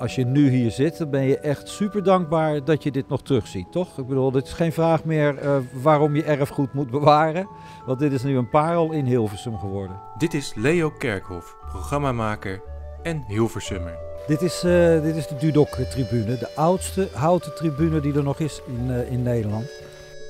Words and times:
als 0.00 0.14
je 0.14 0.26
nu 0.26 0.50
hier 0.50 0.70
zit, 0.70 0.98
dan 0.98 1.10
ben 1.10 1.22
je 1.22 1.38
echt 1.38 1.68
super 1.68 2.02
dankbaar 2.02 2.64
dat 2.64 2.82
je 2.82 2.90
dit 2.90 3.08
nog 3.08 3.22
terugziet, 3.22 3.72
toch? 3.72 3.98
Ik 3.98 4.06
bedoel, 4.06 4.30
dit 4.30 4.46
is 4.46 4.52
geen 4.52 4.72
vraag 4.72 5.04
meer 5.04 5.42
uh, 5.42 5.56
waarom 5.72 6.16
je 6.16 6.22
erfgoed 6.22 6.72
moet 6.72 6.90
bewaren. 6.90 7.48
Want 7.86 7.98
dit 7.98 8.12
is 8.12 8.22
nu 8.22 8.36
een 8.36 8.48
parel 8.48 8.92
in 8.92 9.04
Hilversum 9.04 9.58
geworden. 9.58 10.00
Dit 10.18 10.34
is 10.34 10.52
Leo 10.54 10.90
Kerkhoff, 10.90 11.56
programmamaker 11.68 12.62
en 13.02 13.24
Hilversummer. 13.26 13.98
Dit 14.26 14.42
is, 14.42 14.64
uh, 14.64 15.02
dit 15.02 15.16
is 15.16 15.26
de 15.26 15.36
Dudok-tribune, 15.36 16.38
de 16.38 16.54
oudste 16.54 17.08
houten 17.12 17.54
tribune 17.54 18.00
die 18.00 18.14
er 18.14 18.22
nog 18.22 18.38
is 18.38 18.62
in, 18.66 18.90
uh, 18.90 19.12
in 19.12 19.22
Nederland. 19.22 19.70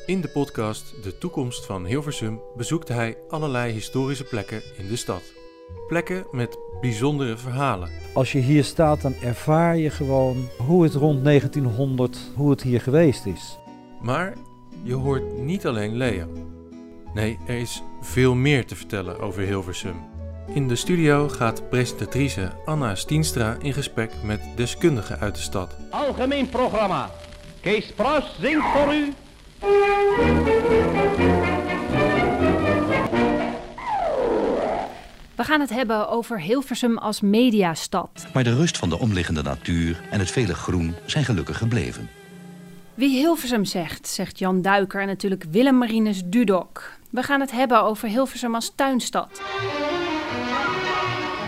In 0.06 0.20
de 0.20 0.28
podcast 0.28 1.02
De 1.02 1.18
Toekomst 1.18 1.66
van 1.66 1.84
Hilversum 1.84 2.40
bezoekt 2.56 2.88
hij 2.88 3.16
allerlei 3.28 3.72
historische 3.72 4.24
plekken 4.24 4.62
in 4.78 4.88
de 4.88 4.96
stad. 4.96 5.39
Plekken 5.88 6.26
met 6.30 6.58
bijzondere 6.80 7.36
verhalen. 7.36 7.90
Als 8.14 8.32
je 8.32 8.38
hier 8.38 8.64
staat, 8.64 9.00
dan 9.00 9.14
ervaar 9.22 9.76
je 9.76 9.90
gewoon 9.90 10.48
hoe 10.66 10.82
het 10.82 10.94
rond 10.94 11.24
1900, 11.24 12.18
hoe 12.34 12.50
het 12.50 12.62
hier 12.62 12.80
geweest 12.80 13.26
is. 13.26 13.58
Maar 14.00 14.32
je 14.82 14.94
hoort 14.94 15.38
niet 15.38 15.66
alleen 15.66 15.96
Leo. 15.96 16.26
Nee, 17.14 17.38
er 17.46 17.58
is 17.58 17.82
veel 18.00 18.34
meer 18.34 18.66
te 18.66 18.76
vertellen 18.76 19.20
over 19.20 19.42
Hilversum. 19.42 19.96
In 20.54 20.68
de 20.68 20.76
studio 20.76 21.28
gaat 21.28 21.68
presentatrice 21.68 22.52
Anna 22.64 22.94
Stienstra 22.94 23.56
in 23.62 23.72
gesprek 23.72 24.12
met 24.22 24.40
deskundigen 24.56 25.18
uit 25.18 25.34
de 25.34 25.40
stad. 25.40 25.76
Algemeen 25.90 26.48
programma. 26.48 27.10
Kees 27.60 27.92
Pras 27.92 28.36
zingt 28.40 28.66
voor 28.66 28.94
u. 28.94 29.12
We 35.40 35.46
gaan 35.46 35.60
het 35.60 35.70
hebben 35.70 36.08
over 36.08 36.40
Hilversum 36.40 36.98
als 36.98 37.20
mediastad. 37.20 38.26
Maar 38.32 38.44
de 38.44 38.54
rust 38.54 38.78
van 38.78 38.88
de 38.88 38.98
omliggende 38.98 39.42
natuur 39.42 40.00
en 40.10 40.18
het 40.18 40.30
vele 40.30 40.54
groen 40.54 40.94
zijn 41.06 41.24
gelukkig 41.24 41.58
gebleven. 41.58 42.10
Wie 42.94 43.18
Hilversum 43.18 43.64
zegt, 43.64 44.08
zegt 44.08 44.38
Jan 44.38 44.62
Duiker 44.62 45.00
en 45.00 45.06
natuurlijk 45.06 45.44
Willem 45.50 45.78
Marinus 45.78 46.22
Dudok. 46.24 46.92
We 47.10 47.22
gaan 47.22 47.40
het 47.40 47.50
hebben 47.50 47.82
over 47.82 48.08
Hilversum 48.08 48.54
als 48.54 48.72
tuinstad. 48.74 49.40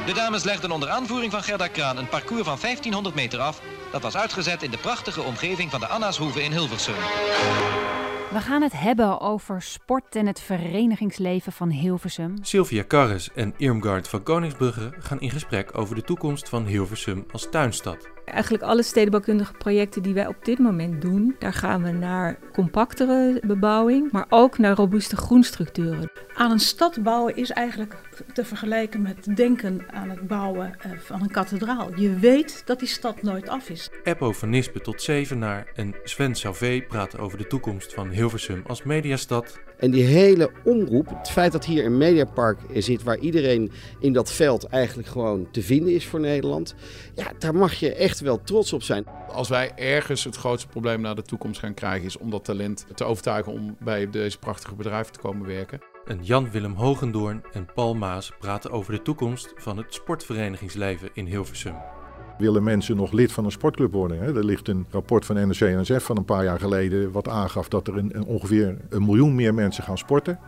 De 0.06 0.12
dames 0.14 0.44
legden 0.44 0.70
onder 0.70 0.88
aanvoering 0.88 1.32
van 1.32 1.42
Gerda 1.42 1.66
Kraan 1.66 1.96
een 1.96 2.08
parcours 2.08 2.44
van 2.44 2.58
1500 2.60 3.14
meter 3.14 3.38
af. 3.38 3.62
Dat 3.90 4.02
was 4.02 4.16
uitgezet 4.16 4.62
in 4.62 4.70
de 4.70 4.78
prachtige 4.78 5.22
omgeving 5.22 5.70
van 5.70 5.80
de 5.80 5.86
Annashoeve 5.86 6.42
in 6.42 6.52
Hilversum. 6.52 6.94
We 8.32 8.40
gaan 8.40 8.62
het 8.62 8.72
hebben 8.72 9.20
over 9.20 9.62
sport 9.62 10.16
en 10.16 10.26
het 10.26 10.40
verenigingsleven 10.40 11.52
van 11.52 11.70
Hilversum. 11.70 12.34
Sylvia 12.40 12.82
Karres 12.82 13.32
en 13.34 13.54
Irmgard 13.56 14.08
van 14.08 14.22
Koningsbrugge 14.22 14.92
gaan 14.98 15.20
in 15.20 15.30
gesprek 15.30 15.78
over 15.78 15.94
de 15.94 16.02
toekomst 16.02 16.48
van 16.48 16.66
Hilversum 16.66 17.24
als 17.32 17.48
tuinstad. 17.50 18.10
Eigenlijk 18.24 18.62
alle 18.62 18.82
stedenbouwkundige 18.82 19.52
projecten 19.52 20.02
die 20.02 20.14
wij 20.14 20.26
op 20.26 20.44
dit 20.44 20.58
moment 20.58 21.02
doen, 21.02 21.36
daar 21.38 21.52
gaan 21.52 21.82
we 21.82 21.90
naar 21.90 22.38
compactere 22.52 23.42
bebouwing, 23.46 24.12
maar 24.12 24.26
ook 24.28 24.58
naar 24.58 24.76
robuuste 24.76 25.16
groenstructuren. 25.16 26.10
Aan 26.34 26.50
een 26.50 26.58
stad 26.58 27.02
bouwen 27.02 27.36
is 27.36 27.50
eigenlijk 27.50 27.96
te 28.32 28.44
vergelijken 28.44 29.02
met 29.02 29.36
denken 29.36 29.86
aan 29.90 30.10
het 30.10 30.26
bouwen 30.26 30.74
eh, 30.80 30.90
van 30.98 31.22
een 31.22 31.30
kathedraal. 31.30 32.00
Je 32.00 32.14
weet 32.14 32.62
dat 32.66 32.78
die 32.78 32.88
stad 32.88 33.22
nooit 33.22 33.48
af 33.48 33.68
is. 33.68 33.90
Eppo 34.02 34.32
van 34.32 34.50
Nispe 34.50 34.80
tot 34.80 35.02
Zevenaar 35.02 35.66
en 35.74 35.94
Sven 36.04 36.34
Sauvé 36.34 36.84
praten 36.88 37.18
over 37.18 37.38
de 37.38 37.46
toekomst 37.46 37.94
van 37.94 38.08
Hilversum 38.08 38.21
als 38.66 38.82
mediastad. 38.82 39.60
En 39.78 39.90
die 39.90 40.04
hele 40.04 40.50
omroep, 40.64 41.08
het 41.08 41.30
feit 41.30 41.52
dat 41.52 41.64
hier 41.64 41.84
een 41.84 41.98
mediapark 41.98 42.58
zit 42.74 43.02
waar 43.02 43.18
iedereen 43.18 43.72
in 43.98 44.12
dat 44.12 44.32
veld 44.32 44.64
eigenlijk 44.64 45.08
gewoon 45.08 45.48
te 45.50 45.62
vinden 45.62 45.94
is 45.94 46.06
voor 46.06 46.20
Nederland. 46.20 46.74
Ja, 47.14 47.32
daar 47.38 47.54
mag 47.54 47.74
je 47.74 47.94
echt 47.94 48.20
wel 48.20 48.42
trots 48.42 48.72
op 48.72 48.82
zijn. 48.82 49.06
Als 49.28 49.48
wij 49.48 49.72
ergens 49.76 50.24
het 50.24 50.36
grootste 50.36 50.68
probleem 50.68 51.00
naar 51.00 51.14
de 51.14 51.22
toekomst 51.22 51.60
gaan 51.60 51.74
krijgen, 51.74 52.06
is 52.06 52.18
om 52.18 52.30
dat 52.30 52.44
talent 52.44 52.86
te 52.94 53.04
overtuigen 53.04 53.52
om 53.52 53.76
bij 53.80 54.10
deze 54.10 54.38
prachtige 54.38 54.74
bedrijven 54.74 55.12
te 55.12 55.18
komen 55.18 55.46
werken. 55.46 55.80
En 56.04 56.18
Jan-Willem 56.22 56.74
Hogendoorn 56.74 57.42
en 57.52 57.66
Paul 57.74 57.94
Maas 57.94 58.32
praten 58.38 58.70
over 58.70 58.92
de 58.92 59.02
toekomst 59.02 59.52
van 59.56 59.76
het 59.76 59.94
sportverenigingsleven 59.94 61.10
in 61.12 61.26
Hilversum. 61.26 61.74
Willen 62.38 62.62
mensen 62.62 62.96
nog 62.96 63.12
lid 63.12 63.32
van 63.32 63.44
een 63.44 63.50
sportclub 63.50 63.92
worden? 63.92 64.18
Hè? 64.18 64.36
Er 64.36 64.44
ligt 64.44 64.68
een 64.68 64.86
rapport 64.90 65.24
van 65.24 65.36
NRC-NSF 65.48 66.04
van 66.04 66.16
een 66.16 66.24
paar 66.24 66.44
jaar 66.44 66.58
geleden 66.58 67.12
wat 67.12 67.28
aangaf 67.28 67.68
dat 67.68 67.88
er 67.88 67.96
een, 67.96 68.16
een 68.16 68.24
ongeveer 68.24 68.76
een 68.88 69.04
miljoen 69.04 69.34
meer 69.34 69.54
mensen 69.54 69.84
gaan 69.84 69.98
sporten. 69.98 70.38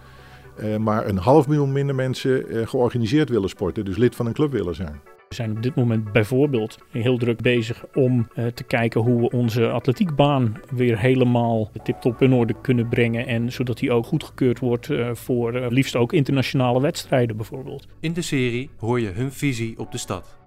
Uh, 0.61 0.77
maar 0.77 1.07
een 1.09 1.17
half 1.17 1.49
miljoen 1.49 1.73
minder 1.73 1.95
mensen 1.95 2.55
uh, 2.55 2.67
georganiseerd 2.67 3.29
willen 3.29 3.49
sporten, 3.49 3.85
dus 3.85 3.97
lid 3.97 4.17
van 4.17 4.27
een 4.27 4.33
club 4.33 4.53
willen 4.53 4.75
zijn. 4.75 5.01
We 5.29 5.35
zijn 5.35 5.51
op 5.51 5.63
dit 5.63 5.75
moment 5.75 6.13
bijvoorbeeld 6.13 6.79
heel 6.91 7.19
druk 7.19 7.41
bezig 7.41 7.85
om 7.95 8.29
uh, 8.35 8.47
te 8.47 8.65
kijken 8.65 9.01
hoe 9.01 9.21
we 9.21 9.31
onze 9.31 9.71
atletiekbaan 9.71 10.61
weer 10.71 10.99
helemaal 10.99 11.71
tip-top 11.83 12.23
in 12.23 12.33
orde 12.33 12.55
kunnen 12.61 12.89
brengen. 12.89 13.27
En 13.27 13.53
zodat 13.53 13.79
die 13.79 13.93
ook 13.93 14.07
goedgekeurd 14.07 14.59
wordt 14.59 14.89
voor 15.13 15.53
liefst 15.53 15.97
ook 15.97 16.13
internationale 16.13 16.81
wedstrijden 16.81 17.37
bijvoorbeeld. 17.37 17.87
In 18.01 18.13
de 18.13 18.23
serie 18.23 18.71
hoor 18.79 19.01
je 19.01 19.11
hun 19.11 19.33
visie 19.33 19.79
op 19.79 19.93
de 19.93 19.99
stad. 19.99 20.44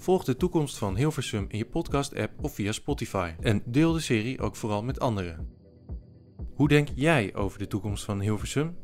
Volg 0.00 0.24
de 0.24 0.36
toekomst 0.36 0.78
van 0.78 0.96
Hilversum 0.96 1.44
in 1.48 1.58
je 1.58 1.66
podcast-app 1.66 2.44
of 2.44 2.54
via 2.54 2.72
Spotify. 2.72 3.32
En 3.40 3.62
deel 3.64 3.92
de 3.92 4.00
serie 4.00 4.40
ook 4.40 4.56
vooral 4.56 4.82
met 4.82 5.00
anderen. 5.00 5.48
Hoe 6.54 6.68
denk 6.68 6.88
jij 6.94 7.34
over 7.34 7.58
de 7.58 7.66
toekomst 7.66 8.04
van 8.04 8.20
Hilversum? 8.20 8.76